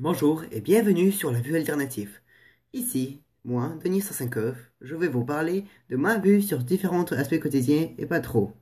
[0.00, 2.20] Bonjour et bienvenue sur la vue alternative.
[2.72, 7.88] Ici, moi, Denis Sassenkov, je vais vous parler de ma vue sur différents aspects quotidiens
[7.98, 8.52] et pas trop.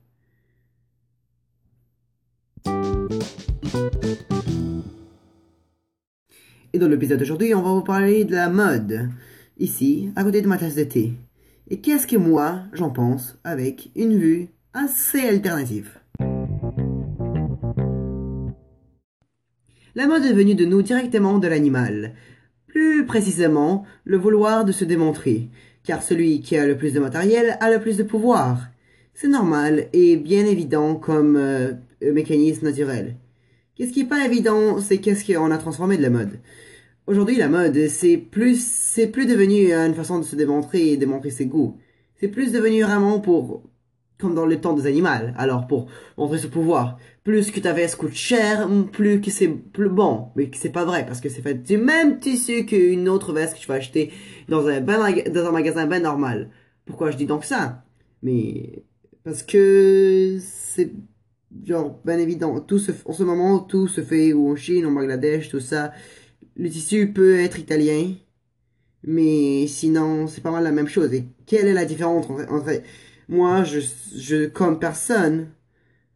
[6.73, 9.11] Et dans l'épisode d'aujourd'hui, on va vous parler de la mode,
[9.59, 11.13] ici, à côté de ma tasse de thé.
[11.69, 15.99] Et qu'est-ce que moi, j'en pense, avec une vue assez alternative?
[19.97, 22.13] La mode est venue de nous directement de l'animal.
[22.67, 25.49] Plus précisément, le vouloir de se démontrer.
[25.83, 28.67] Car celui qui a le plus de matériel a le plus de pouvoir.
[29.15, 33.15] C'est normal et bien évident comme euh, mécanisme naturel.
[33.73, 36.41] Qu'est-ce qui est pas évident, c'est qu'est-ce qu'on a transformé de la mode.
[37.07, 41.31] Aujourd'hui, la mode, c'est plus, c'est plus devenu une façon de se démontrer et démontrer
[41.31, 41.75] ses goûts.
[42.19, 43.63] C'est plus devenu vraiment pour,
[44.19, 45.31] comme dans le temps des animaux.
[45.37, 45.87] Alors, pour
[46.19, 46.99] montrer ce pouvoir.
[47.27, 50.29] Plus que ta veste coûte cher, plus que c'est plus bon.
[50.37, 53.59] Mais c'est pas vrai, parce que c'est fait du même tissu qu'une autre veste que
[53.59, 54.11] tu vas acheter
[54.47, 56.49] dans un, dans un magasin ben normal.
[56.85, 57.83] Pourquoi je dis donc ça?
[58.23, 58.83] Mais,
[59.25, 60.93] parce que c'est,
[61.65, 62.61] genre, ben évident.
[62.61, 65.91] Tout en ce moment, tout se fait en Chine, en Bangladesh, tout ça
[66.57, 68.13] le tissu peut être italien,
[69.03, 71.13] mais sinon, c'est pas mal la même chose.
[71.13, 72.81] Et quelle est la différence entre,
[73.29, 73.79] moi, je,
[74.15, 75.49] je, comme personne,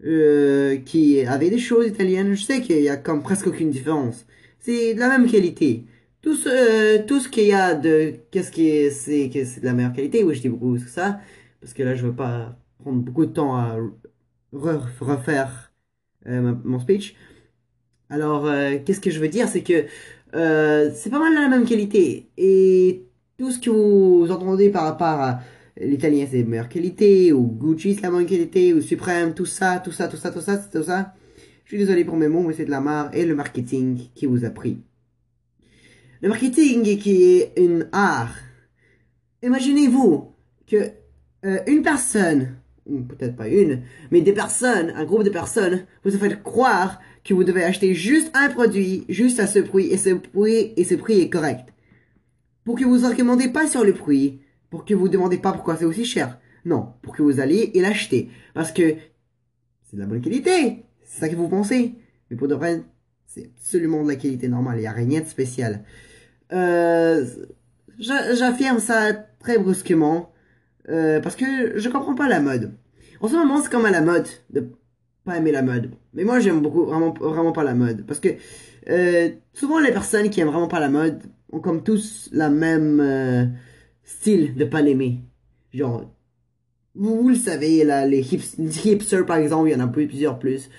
[0.03, 4.25] euh, qui avait des choses italiennes, je sais qu'il y a comme presque aucune différence.
[4.59, 5.85] C'est de la même qualité.
[6.21, 9.61] Tout ce, euh, tout ce qu'il y a de, qu'est-ce qui est, c'est, que c'est
[9.61, 11.19] de la meilleure qualité, oui, je dis beaucoup ça,
[11.59, 13.77] parce que là, je veux pas prendre beaucoup de temps à
[14.51, 15.71] refaire
[16.27, 17.15] euh, mon speech.
[18.09, 18.49] Alors,
[18.85, 19.85] qu'est-ce que je veux dire, c'est que
[20.33, 22.29] c'est pas mal la même qualité.
[22.37, 23.05] Et
[23.37, 25.39] tout ce que vous entendez par rapport à
[25.87, 29.79] l'italien, c'est de meilleure qualité, ou Gucci, c'est la bonne qualité, ou Supreme, tout ça,
[29.79, 31.13] tout ça, tout ça, tout ça, tout ça.
[31.63, 34.25] Je suis désolé pour mes mots, mais c'est de la marre et le marketing qui
[34.25, 34.81] vous a pris.
[36.21, 38.35] Le marketing qui est une art.
[39.41, 40.35] Imaginez-vous
[40.67, 40.91] que
[41.45, 43.81] euh, une personne, ou peut-être pas une,
[44.11, 47.93] mais des personnes, un groupe de personnes, vous a fait croire que vous devez acheter
[47.93, 51.69] juste un produit, juste à ce prix, et ce prix, et ce prix est correct.
[52.63, 54.39] Pour que vous ne recommandez pas sur le prix,
[54.71, 56.39] pour que vous ne demandez pas pourquoi c'est aussi cher.
[56.65, 58.29] Non, pour que vous alliez et l'acheter.
[58.55, 58.95] Parce que
[59.83, 60.85] c'est de la bonne qualité.
[61.03, 61.95] C'est ça que vous pensez.
[62.29, 62.81] Mais pour de vrai,
[63.27, 64.77] c'est absolument de la qualité normale.
[64.77, 65.83] Il n'y a rien de spécial.
[66.53, 67.25] Euh,
[67.99, 70.31] J'affirme ça très brusquement.
[70.89, 72.73] Euh, parce que je comprends pas la mode.
[73.19, 74.71] En ce moment, c'est comme à la mode de
[75.25, 75.91] pas aimer la mode.
[76.13, 78.05] Mais moi, j'aime beaucoup, vraiment, pas la mode.
[78.07, 78.29] Parce que
[78.89, 81.21] euh, souvent, les personnes qui aiment vraiment pas la mode
[81.51, 83.53] ont comme tous la même
[84.03, 85.19] style de pas l'aimer.
[85.73, 86.11] Genre,
[86.95, 90.69] vous, le savez, là, les hipsters, par exemple, il y en a plusieurs plus.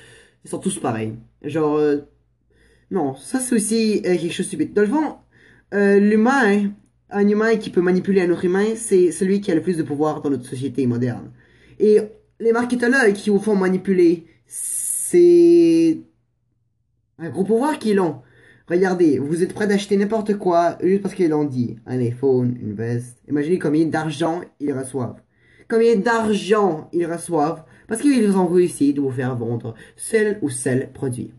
[0.45, 1.15] Ils sont tous pareils.
[1.43, 1.99] Genre, euh,
[2.91, 4.75] non, ça c'est aussi quelque chose de stupide.
[4.75, 5.17] Dans le fond,
[5.73, 6.73] l'humain,
[7.11, 9.83] un humain qui peut manipuler un autre humain, c'est celui qui a le plus de
[9.83, 11.31] pouvoir dans notre société moderne.
[11.79, 12.01] Et
[12.41, 16.01] les marketologues qui vous font manipuler, c'est
[17.19, 18.23] un gros pouvoir qu'ils ont.
[18.69, 21.77] Regardez, vous êtes prêt d'acheter n'importe quoi juste parce qu'ils l'ont dit.
[21.87, 23.19] Un iPhone, une veste.
[23.29, 25.21] Imaginez combien d'argent ils reçoivent.
[25.69, 30.91] Combien d'argent ils reçoivent parce qu'ils ont réussi de vous faire vendre seul ou seul
[30.93, 31.33] produit.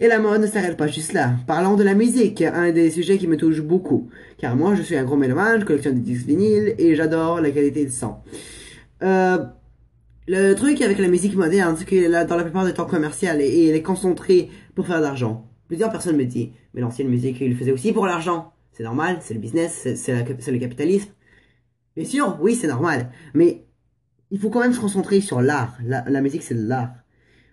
[0.00, 1.34] Et la mode ne s'arrête pas juste là.
[1.46, 4.08] Parlons de la musique, un des sujets qui me touche beaucoup.
[4.38, 7.50] Car moi, je suis un gros mélomane, je collectionne des disques vinyles et j'adore la
[7.50, 8.16] qualité du son.
[9.02, 9.38] Euh,
[10.26, 13.68] le truc avec la musique moderne, c'est que dans la plupart des temps commercial et,
[13.68, 15.48] elle est concentrée pour faire de l'argent.
[15.68, 18.52] Plusieurs personnes me disent, mais l'ancienne musique, il le faisait aussi pour l'argent.
[18.72, 20.12] C'est normal, c'est le business, c'est
[20.52, 21.10] le capitalisme.
[21.96, 23.10] Bien sûr, oui, c'est normal.
[23.32, 23.64] Mais
[24.32, 25.78] il faut quand même se concentrer sur l'art.
[25.84, 26.92] La, musique, c'est de l'art.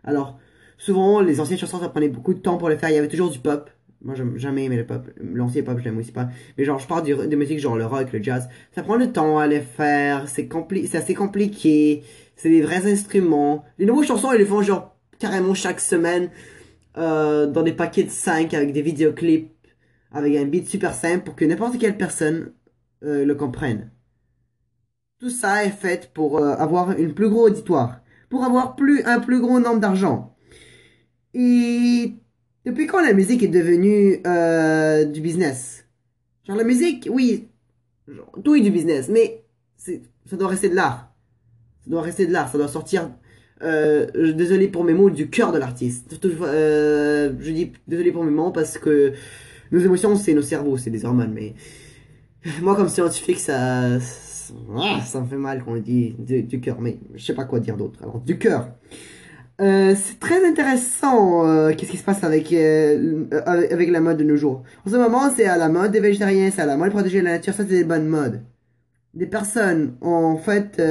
[0.03, 0.39] Alors,
[0.79, 2.89] souvent, les anciennes chansons, ça prenait beaucoup de temps pour les faire.
[2.89, 3.69] Il y avait toujours du pop.
[4.03, 5.07] Moi, j'aime jamais aimé le pop.
[5.21, 6.29] L'ancien pop, je l'aime aussi pas.
[6.57, 8.49] Mais genre, je parle de, de musique genre le rock, le jazz.
[8.73, 10.27] Ça prend le temps à les faire.
[10.27, 12.01] C'est compli assez compliqué.
[12.35, 13.63] C'est des vrais instruments.
[13.77, 16.31] Les nouvelles chansons, ils les font genre carrément chaque semaine.
[16.97, 19.49] Euh, dans des paquets de 5 avec des vidéoclips.
[20.11, 22.51] Avec un beat super simple pour que n'importe quelle personne
[23.03, 23.91] euh, le comprenne.
[25.19, 28.01] Tout ça est fait pour euh, avoir une plus gros auditoire.
[28.29, 30.35] Pour avoir plus, un plus gros nombre d'argent.
[31.33, 32.13] Et
[32.65, 34.17] depuis quand la musique est devenue
[35.11, 35.85] du business?
[36.45, 37.47] Genre la musique, oui,
[38.43, 39.45] tout est du business, mais
[39.77, 41.13] ça doit rester de l'art.
[41.83, 43.09] Ça doit rester de l'art, ça doit sortir,
[43.63, 46.19] euh, désolé pour mes mots, du cœur de l'artiste.
[46.25, 49.13] Euh, je dis désolé pour mes mots parce que
[49.71, 51.53] nos émotions, c'est nos cerveaux, c'est des hormones, mais
[52.61, 56.97] moi comme scientifique, ça, ça, me fait mal quand on dit du, du cœur, mais
[57.15, 57.99] je sais pas quoi dire d'autre.
[58.01, 58.69] Alors, du cœur.
[59.59, 64.37] Euh, c'est très intéressant euh, qu'est-ce qui se passe avec, avec la mode de nos
[64.37, 64.63] jours.
[64.87, 67.21] En ce moment, c'est à la mode des végétariens, c'est à la mode de protéger
[67.21, 68.41] la nature, ça c'est des bonnes modes.
[69.13, 70.81] Des personnes en fait,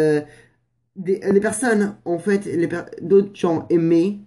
[1.00, 2.69] des, les personnes en fait, les
[3.02, 4.19] d'autres gens aimaient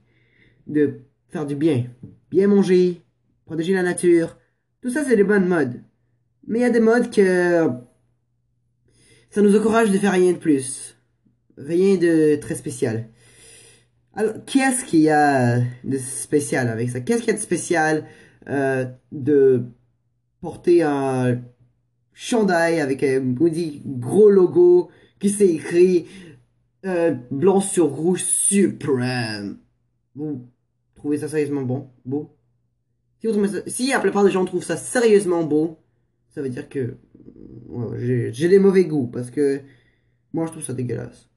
[0.67, 1.85] de faire du bien,
[2.29, 3.01] bien manger,
[3.45, 4.37] protéger la nature,
[4.81, 5.81] tout ça c'est des bonnes modes.
[6.47, 7.69] Mais il y a des modes que
[9.29, 10.97] ça nous encourage de faire rien de plus,
[11.57, 13.09] rien de très spécial.
[14.15, 16.99] Alors, qu'est-ce qu'il y a de spécial avec ça?
[16.99, 18.05] Qu'est-ce qu'il y a de spécial
[18.47, 19.63] euh, de
[20.39, 21.41] porter un
[22.13, 26.05] chandail avec un gros logo qui s'est écrit
[26.85, 29.57] euh, blanc sur rouge suprême.
[30.15, 30.47] Vous
[30.95, 31.89] trouvez ça sérieusement bon?
[32.05, 32.35] Beau?
[33.21, 35.77] Si, vous la plupart des gens trouvent ça sérieusement beau,
[36.29, 36.97] ça veut dire que
[37.97, 39.61] j'ai des mauvais goûts parce que
[40.33, 41.29] moi je trouve ça dégueulasse.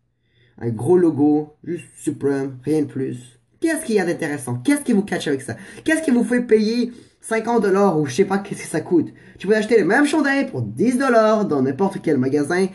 [0.58, 3.38] Un gros logo, juste Supreme, rien de plus.
[3.60, 4.56] Qu'est-ce qu'il y a d'intéressant?
[4.58, 5.56] Qu'est-ce qui vous catch avec ça?
[5.84, 9.12] Qu'est-ce qui vous fait payer 50 dollars ou je sais pas qu'est-ce que ça coûte?
[9.38, 12.66] Tu peux acheter le même chandail pour 10 dollars dans n'importe quel magasin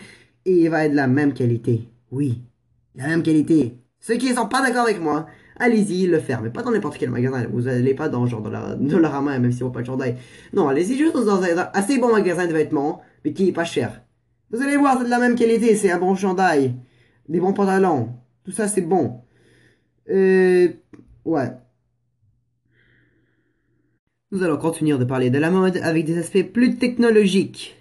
[0.45, 1.89] et il va être de la même qualité.
[2.11, 2.41] Oui,
[2.95, 3.77] la même qualité.
[3.99, 5.27] Ceux qui ne sont pas d'accord avec moi,
[5.57, 7.45] allez-y le faire, mais pas dans n'importe quel magasin.
[7.51, 8.75] Vous n'allez pas dans genre de la
[9.21, 10.17] main, même si vous pas de chandail.
[10.53, 14.01] Non, allez-y juste dans un assez bon magasin de vêtements, mais qui est pas cher.
[14.51, 16.75] Vous allez voir, c'est de la même qualité, c'est un bon chandail
[17.31, 18.09] des bons pantalons.
[18.43, 19.21] Tout ça, c'est bon.
[20.09, 20.69] Euh,
[21.25, 21.51] ouais.
[24.31, 27.80] Nous allons continuer de parler de la mode avec des aspects plus technologiques.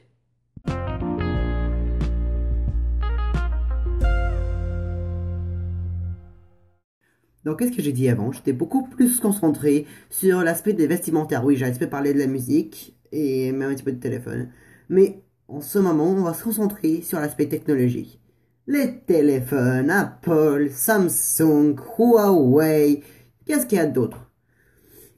[7.45, 8.33] Donc, qu'est-ce que j'ai dit avant?
[8.33, 11.45] J'étais beaucoup plus concentré sur l'aspect des vestimentaires.
[11.45, 14.01] Oui, j'ai un petit peu parlé de la musique et même un petit peu de
[14.01, 14.51] téléphone.
[14.89, 18.21] Mais en ce moment, on va se concentrer sur l'aspect technologique
[18.71, 23.03] les téléphones Apple, Samsung, Huawei,
[23.45, 24.31] qu'est-ce qu'il y a d'autre?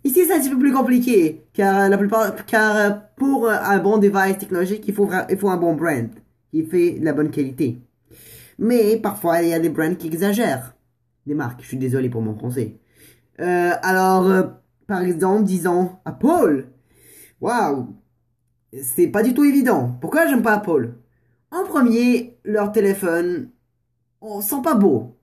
[0.04, 4.38] Ici, c'est un petit peu plus compliqué, car la plupart, car pour un bon device
[4.38, 6.08] technologique, il faut, il faut un bon brand
[6.50, 7.78] qui fait la bonne qualité.
[8.58, 10.74] Mais parfois, il y a des brands qui exagèrent.
[11.26, 12.78] Des marques, je suis désolé pour mon français.
[13.40, 14.42] Euh, alors, euh,
[14.86, 16.68] par exemple, disons Apple.
[17.40, 17.94] Waouh,
[18.82, 19.96] c'est pas du tout évident.
[20.00, 20.94] Pourquoi j'aime pas Apple?
[21.50, 23.50] En premier, leur téléphone,
[24.20, 25.16] on sent pas beau.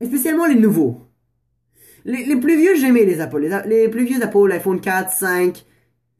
[0.00, 1.00] Et spécialement les nouveaux.
[2.04, 3.40] Les, les plus vieux, j'aimais les Apple.
[3.66, 5.64] Les, plus vieux Apple, l'iPhone 4, 5,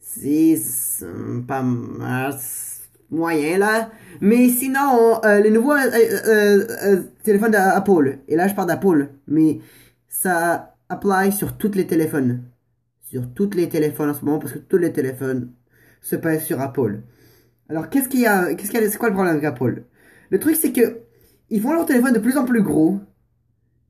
[0.00, 1.04] 6,
[1.46, 1.62] pas
[3.14, 3.90] moyen là.
[4.20, 9.60] Mais sinon, euh, les nouveaux euh, euh, téléphones d'Apple, et là je parle d'Apple, mais
[10.08, 12.42] ça apply sur tous les téléphones.
[13.02, 15.52] Sur tous les téléphones en ce moment, parce que tous les téléphones
[16.00, 17.00] se passent sur Apple.
[17.68, 19.84] Alors, qu'est-ce qu'il y a, qu'est-ce qu'il y a, c'est quoi le problème avec Apple?
[20.30, 20.98] Le truc, c'est que,
[21.50, 23.00] ils font leur téléphone de plus en plus gros.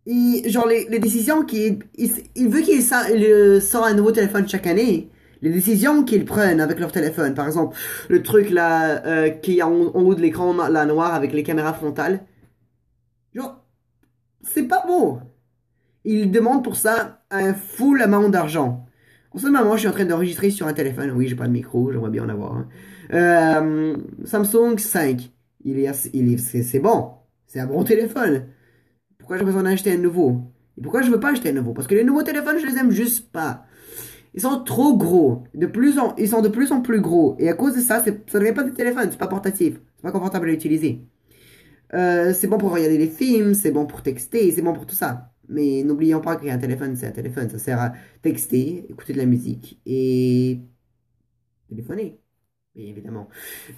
[0.07, 5.11] Et, genre, les, les décisions qu'ils, ils, veulent qu'ils sortent un nouveau téléphone chaque année.
[5.45, 7.77] Les décisions qu'ils prennent avec leur téléphone, par exemple,
[8.09, 11.75] le truc là, euh, qui est en, haut de l'écran, la noire avec les caméras
[11.75, 12.25] frontales.
[13.35, 13.63] Genre,
[14.41, 15.21] c'est pas beau.
[16.07, 18.87] Ils demandent pour ça un full amount d'argent.
[19.33, 21.11] En ce moment, je suis en train d'enregistrer sur un téléphone.
[21.11, 22.65] Oui, j'ai pas de micro, j'aimerais bien en avoir.
[23.11, 24.07] Hein.
[24.25, 25.31] Samsung 5.
[25.63, 27.11] Il est, il est, c'est bon.
[27.47, 28.47] C'est un bon téléphone.
[29.19, 30.41] Pourquoi j'ai besoin d'acheter un nouveau?
[30.79, 31.75] Et pourquoi je veux pas acheter un nouveau?
[31.75, 33.67] Parce que les nouveaux téléphones, je les aime juste pas.
[34.35, 35.45] Ils sont trop gros.
[35.55, 37.37] De plus en, ils sont de plus en plus gros.
[37.39, 39.09] Et à cause de ça, ça ne devient pas des téléphones.
[39.11, 39.75] C'est pas portatif.
[39.97, 41.03] C'est pas confortable à utiliser.
[41.95, 44.97] Euh, c'est bon pour regarder des films, c'est bon pour texter, c'est bon pour tout
[44.97, 45.33] ça.
[45.49, 47.49] Mais n'oublions pas qu'un téléphone, c'est un téléphone.
[47.51, 47.93] Ça sert à
[48.23, 50.61] texter, écouter de la musique et
[51.69, 52.19] téléphoner
[52.77, 53.29] évidemment.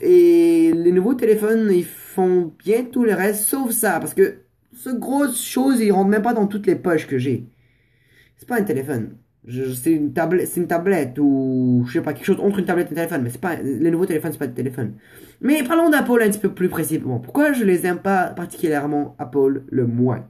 [0.01, 4.43] Et les nouveaux téléphones, ils font bien tout le reste, sauf ça, parce que
[4.73, 7.49] ce grosse chose, ils rentrent même pas dans toutes les poches que j'ai.
[8.37, 9.19] C'est pas un téléphone.
[9.49, 12.89] C'est une tablette, c'est une tablette ou je sais pas quelque chose entre une tablette
[12.91, 14.95] et un téléphone, mais c'est pas les nouveaux téléphones, c'est pas des téléphones.
[15.41, 17.21] Mais parlons d'Apple un petit peu plus précisément.
[17.21, 20.27] Pourquoi je les aime pas particulièrement Apple le moins?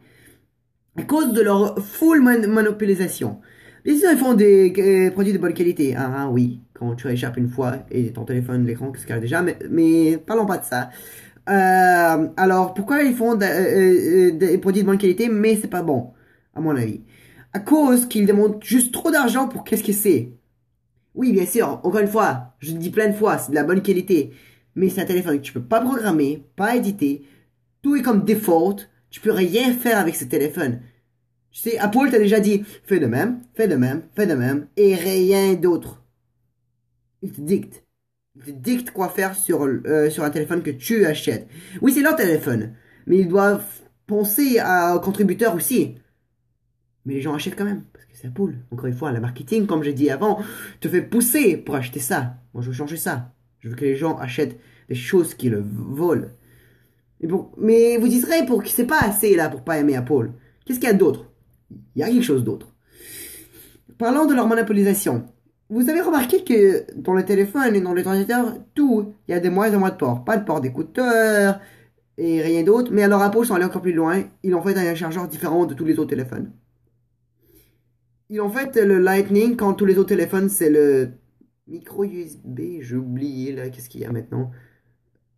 [0.99, 3.41] À cause de leur full monopolisation.
[3.85, 5.95] Bien sûr, ils font des euh, produits de bonne qualité.
[5.97, 9.43] Ah, oui, quand tu échappes une fois et ton téléphone, l'écran qu'il y a déjà,
[9.43, 10.91] mais, mais parlons pas de ça.
[11.49, 15.83] Euh, alors, pourquoi ils font euh, euh, des produits de bonne qualité, mais c'est pas
[15.83, 16.13] bon,
[16.55, 17.03] à mon avis?
[17.61, 20.33] Cause qu'ils demandent juste trop d'argent pour qu'est-ce que c'est.
[21.15, 23.83] Oui, bien sûr, encore une fois, je dis plein de fois, c'est de la bonne
[23.83, 24.33] qualité,
[24.75, 27.27] mais c'est un téléphone que tu peux pas programmer, pas éditer,
[27.83, 30.81] tout est comme default, tu peux rien faire avec ce téléphone.
[31.51, 34.67] Tu sais, Apple t'a déjà dit, fais de même, fais de même, fais de même,
[34.77, 36.03] et rien d'autre.
[37.23, 37.83] Ils te dictent.
[38.37, 41.49] Ils te dictent quoi faire sur, euh, sur un téléphone que tu achètes.
[41.81, 42.75] Oui, c'est leur téléphone.
[43.07, 43.65] Mais ils doivent
[44.07, 45.95] penser à contributeurs aussi.
[47.07, 48.55] Mais les gens achètent quand même, parce que c'est Apple.
[48.73, 50.41] Encore une fois, le marketing, comme j'ai dit avant,
[50.81, 52.35] te fait pousser pour acheter ça.
[52.53, 53.33] Moi, je veux changer ça.
[53.61, 54.59] Je veux que les gens achètent
[54.89, 56.29] des choses qui le volent.
[57.21, 60.33] Mais, bon, mais vous direz pour que c'est pas assez là pour pas aimer Apple.
[60.65, 61.31] Qu'est-ce qu'il y a d'autre?
[61.95, 62.75] Il y a quelque chose d'autre.
[63.99, 65.25] Parlons de leur monopolisation.
[65.71, 69.41] Vous avez remarqué que dans le téléphone et dans les ordinateurs, tout, il y a
[69.41, 70.25] de moins en moins de ports.
[70.25, 71.61] Pas de ports d'écouteurs
[72.19, 72.91] et rien d'autre.
[72.93, 74.25] Mais alors Apple sont allés encore plus loin.
[74.43, 76.51] Ils ont fait un chargeur différent de tous les autres téléphones.
[78.29, 81.11] Ils ont fait le Lightning quand tous les autres téléphones, c'est le
[81.69, 82.81] micro USB.
[82.81, 84.51] J'ai oublié là, qu'est-ce qu'il y a maintenant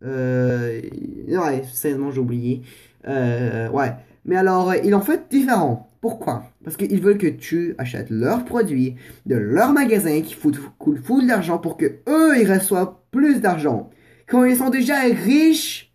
[0.03, 0.81] euh,
[1.27, 2.61] Ouais, sérieusement, j'ai oublié.
[3.07, 3.93] Euh, ouais.
[4.25, 5.89] Mais alors, ils l'ont fait différent.
[6.01, 6.45] Pourquoi?
[6.63, 10.59] Parce qu'ils veulent que tu achètes leurs produits de leur magasin qui foutent
[11.03, 13.89] fou d'argent pour que eux ils reçoivent plus d'argent.
[14.27, 15.93] Quand ils sont déjà riches,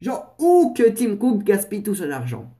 [0.00, 2.55] genre où que Tim Cook gaspille tout son argent?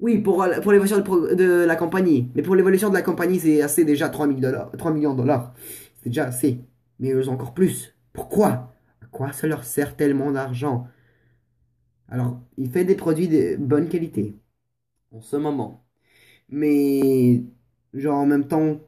[0.00, 2.30] Oui, pour, pour l'évolution de, la compagnie.
[2.34, 5.54] Mais pour l'évolution de la compagnie, c'est assez déjà 3, dollars, 3 millions de dollars.
[6.02, 6.60] C'est déjà assez.
[7.00, 7.94] Mais eux encore plus.
[8.12, 8.74] Pourquoi?
[9.02, 10.86] À quoi ça leur sert tellement d'argent?
[12.08, 14.36] Alors, il fait des produits de bonne qualité.
[15.12, 15.84] En ce moment.
[16.48, 17.44] Mais,
[17.94, 18.80] genre, en même temps,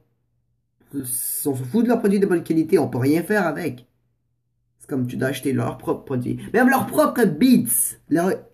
[0.95, 3.87] on se fout de leurs produits de bonne qualité, on peut rien faire avec.
[4.91, 6.41] Comme tu dois acheter leurs propres produits.
[6.53, 7.97] Même leurs propres Beats.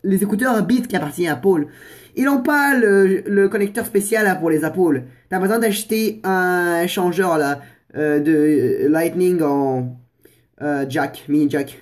[0.05, 1.69] les écouteurs Beats qui appartiennent à Paul.
[2.14, 5.05] Ils n'ont pas le, connecteur spécial pour les Apple.
[5.31, 7.62] T'as besoin d'acheter un échangeur là,
[7.97, 9.97] euh, de Lightning en
[10.61, 11.78] euh, jack, mini jack.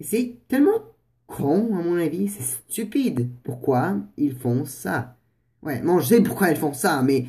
[0.00, 0.94] C'est tellement
[1.26, 2.28] con, à mon avis.
[2.28, 3.28] C'est stupide.
[3.42, 5.16] Pourquoi ils font ça?
[5.64, 7.26] Ouais, non, je sais pourquoi ils font ça, mais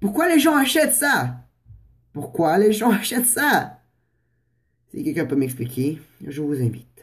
[0.00, 1.40] pourquoi les gens achètent ça?
[2.12, 3.73] Pourquoi les gens achètent ça?
[4.94, 7.02] Si quelqu'un peut m'expliquer, je vous invite.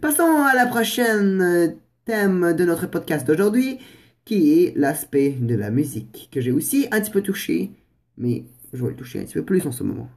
[0.00, 1.68] Passons à la prochaine euh,
[2.04, 3.78] thème de notre podcast d'aujourd'hui,
[4.24, 7.70] qui est l'aspect de la musique, que j'ai aussi un petit peu touché,
[8.18, 10.10] mais je vais le toucher un petit peu plus en ce moment.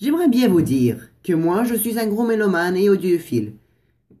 [0.00, 3.52] J'aimerais bien vous dire que moi, je suis un gros mélomane et audiophile.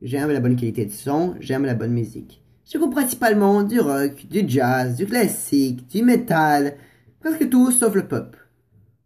[0.02, 2.42] J'aime la bonne qualité de son, j'aime la bonne musique.
[2.64, 6.76] J'écoute principalement du rock, du jazz, du classique, du metal,
[7.18, 8.36] presque tout sauf le pop.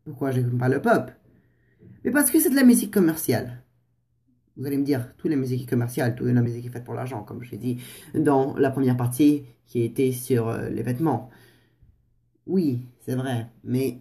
[0.04, 1.10] Pourquoi j'écoute pas le pop?
[2.04, 3.62] Mais parce que c'est de la musique commerciale.
[4.56, 7.24] Vous allez me dire, toutes les musiques commerciales, toute la musique est faite pour l'argent,
[7.24, 7.78] comme j'ai dit
[8.14, 11.30] dans la première partie qui était sur euh, les vêtements.
[12.46, 13.98] Oui, c'est vrai, mais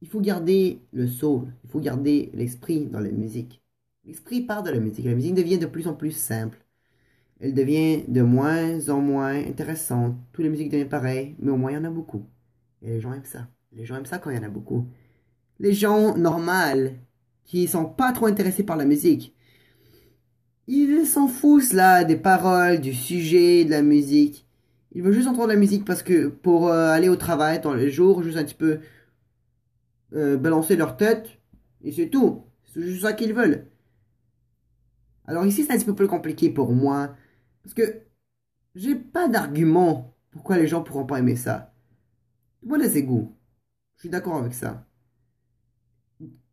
[0.00, 3.62] il faut garder le soul, il faut garder l'esprit dans la musique.
[4.06, 5.04] L'esprit part de la musique.
[5.04, 6.58] La musique devient de plus en plus simple.
[7.40, 10.14] Elle devient de moins en moins intéressante.
[10.32, 12.26] Toutes les musiques deviennent pareilles, mais au moins il y en a beaucoup.
[12.82, 13.48] Et les gens aiment ça.
[13.72, 14.86] Les gens aiment ça quand il y en a beaucoup.
[15.58, 16.90] Les gens normaux,
[17.44, 19.34] qui sont pas trop intéressés par la musique,
[20.66, 24.46] ils s'en foutent là des paroles, du sujet, de la musique.
[24.92, 27.90] Ils veulent juste entendre la musique parce que pour euh, aller au travail dans les
[27.90, 28.78] jours, juste un petit peu
[30.14, 31.28] euh, balancer leur tête,
[31.82, 32.44] et c'est tout.
[32.66, 33.66] C'est juste ça qu'ils veulent.
[35.26, 37.14] Alors ici, c'est un petit peu plus compliqué pour moi,
[37.62, 38.02] parce que
[38.74, 41.74] j'ai pas d'argument pourquoi les gens pourront pas aimer ça.
[42.62, 43.34] Moi, les égouts.
[43.96, 44.86] Je suis d'accord avec ça.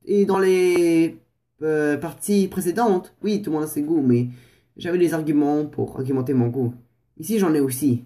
[0.06, 1.20] Et dans les
[1.62, 4.30] euh, parties précédentes, oui, tout le monde a ses goûts, mais
[4.78, 6.74] j'avais des arguments pour argumenter mon goût.
[7.18, 8.06] Ici, j'en ai aussi.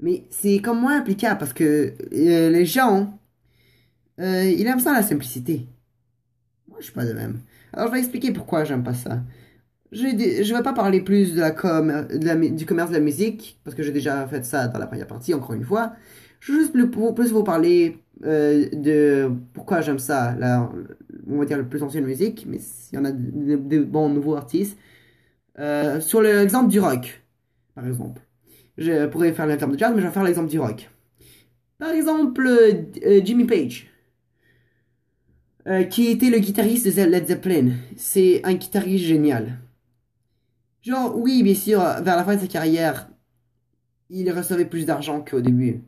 [0.00, 3.20] Mais c'est comme moins applicable parce que euh, les gens
[4.20, 5.66] euh, il aime ça la simplicité.
[6.68, 7.40] Moi, je suis pas de même.
[7.72, 9.22] Alors, je vais expliquer pourquoi j'aime pas ça.
[9.92, 13.74] Je ne vais pas parler plus de la com, du commerce de la musique, parce
[13.74, 15.92] que j'ai déjà fait ça dans la première partie, encore une fois.
[16.40, 20.70] Je vais juste plus, plus vous parler euh, de pourquoi j'aime ça, la,
[21.28, 22.58] on va dire le plus ancienne musique, mais
[22.92, 24.78] il y en a de, bons nouveaux artistes.
[25.58, 27.22] Euh, sur l'exemple du rock,
[27.74, 28.22] par exemple.
[28.78, 30.88] Je pourrais faire l'exemple de jazz, mais je vais faire l'exemple du rock.
[31.78, 32.48] Par exemple,
[33.24, 33.90] Jimmy Page.
[35.66, 37.72] Euh, qui était le guitariste de Led Zeppelin.
[37.96, 39.58] C'est un guitariste génial.
[40.82, 43.10] Genre, oui, bien sûr, vers la fin de sa carrière,
[44.08, 45.82] il recevait plus d'argent qu'au début.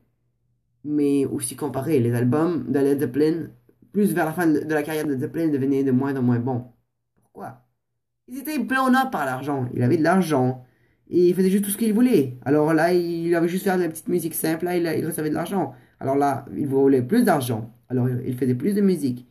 [0.84, 3.48] Mais aussi comparé, les albums de Led Zeppelin,
[3.92, 6.66] plus vers la fin de la carrière de Zeppelin, devenaient de moins en moins bons.
[7.22, 7.64] Pourquoi?
[8.28, 9.68] Ils étaient plein up par l'argent.
[9.74, 10.64] Il avait de l'argent.
[11.08, 12.38] Et il faisait juste tout ce qu'il voulait.
[12.44, 14.64] Alors là, il avait juste faire de la petite musique simple.
[14.64, 15.74] Là, il, il recevait de l'argent.
[16.00, 17.70] Alors là, il voulait plus d'argent.
[17.88, 19.26] Alors il faisait plus de musique.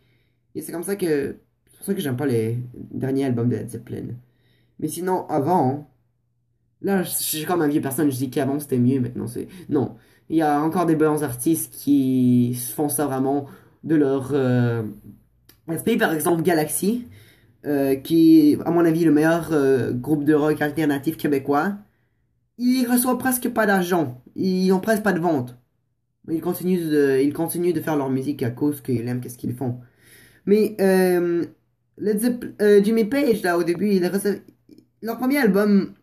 [0.56, 1.38] Et c'est comme ça que.
[1.72, 4.10] C'est pour ça que j'aime pas les derniers albums de Led Zeppelin.
[4.82, 5.90] Mais sinon, avant.
[6.82, 9.48] Là, je suis comme un vieux personne, je dis qu'avant c'était mieux, maintenant c'est.
[9.70, 9.96] Non.
[10.30, 13.48] Il y a encore des bons artistes qui font ça vraiment
[13.84, 14.84] de leur euh.
[16.00, 17.08] Par exemple, Galaxy.
[17.66, 21.78] euh, qui est, à mon avis, le meilleur euh, groupe de rock alternatif québécois,
[22.58, 24.24] ils reçoivent presque pas d'argent.
[24.36, 25.58] Ils ont presque pas de vente.
[26.30, 29.56] Ils continuent de, ils continuent de faire leur musique à cause qu'ils aiment qu'est-ce qu'ils
[29.56, 29.80] font.
[30.46, 31.46] Mais euh,
[32.62, 34.06] euh, Jimmy Page, là, au début, il
[35.02, 35.94] leur premier album,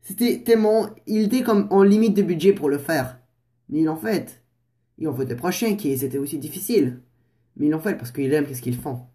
[0.00, 0.88] c'était tellement...
[1.06, 3.18] Il était comme en limite de budget pour le faire.
[3.68, 4.42] Mais ils l'ont fait.
[4.98, 7.00] Ils ont fait le prochain qui c'était aussi difficile.
[7.56, 9.06] Mais ils l'ont fait parce qu'ils aiment qu'est-ce qu'ils font.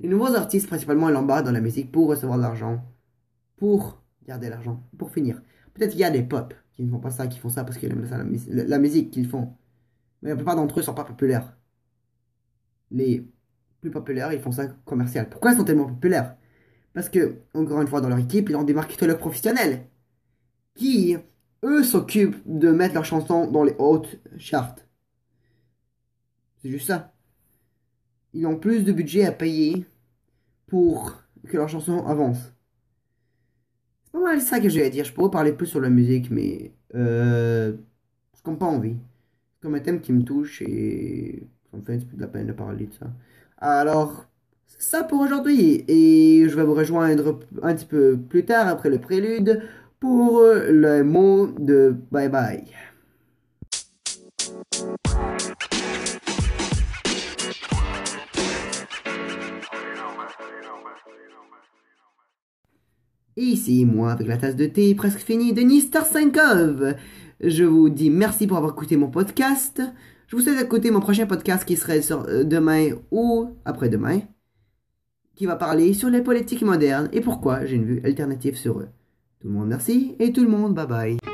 [0.00, 2.84] Les nouveaux artistes, principalement, ils l'embarquent dans la musique pour recevoir de l'argent.
[3.56, 4.82] Pour garder l'argent.
[4.98, 5.40] Pour finir.
[5.72, 7.78] Peut-être qu'il y a des pop qui ne font pas ça, qui font ça parce
[7.78, 9.54] qu'ils aiment ça, la- la musique qu'ils font.
[10.22, 11.56] Mais la plupart d'entre eux sont pas populaires.
[12.90, 13.26] Les
[13.80, 15.28] plus populaires, ils font ça commercial.
[15.28, 16.36] Pourquoi ils sont tellement populaires?
[16.94, 19.88] Parce que, encore une fois, dans leur équipe, ils ont des marketeurs professionnels.
[20.74, 21.16] Qui,
[21.64, 24.76] eux, s'occupent de mettre leurs chansons dans les hautes charts.
[26.62, 27.12] C'est juste ça.
[28.32, 29.86] Ils ont plus de budget à payer
[30.66, 32.52] pour que leurs chansons avancent.
[34.04, 35.04] C'est pas mal ça que j'ai à dire.
[35.04, 37.76] Je pourrais parler plus sur la musique, mais euh,
[38.44, 38.96] je n'ai pas envie.
[39.54, 42.28] C'est comme un thème qui me touche et ça me fait un peu de la
[42.28, 43.06] peine de parler de ça.
[43.58, 44.26] Alors,
[44.66, 45.84] ça pour aujourd'hui.
[45.88, 49.62] Et je vais vous rejoindre un petit peu plus tard après le prélude
[50.00, 52.64] pour le mot de bye bye.
[63.36, 66.94] Ici, moi, avec la tasse de thé presque finie, Denis Starsenkov.
[67.40, 69.82] Je vous dis merci pour avoir écouté mon podcast.
[70.28, 74.20] Je vous souhaite d'écouter mon prochain podcast qui serait sur euh, demain ou après-demain,
[75.34, 78.88] qui va parler sur les politiques modernes et pourquoi j'ai une vue alternative sur eux.
[79.40, 81.33] Tout le monde merci et tout le monde bye bye.